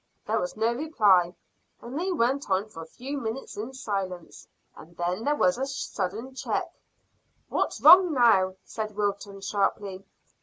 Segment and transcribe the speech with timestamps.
[0.25, 1.35] There was no reply,
[1.79, 5.67] and they went on for a few minutes in silence, and then there was a
[5.67, 6.73] sudden check.
[7.49, 10.03] "What's wrong now?" said Wilton sharply.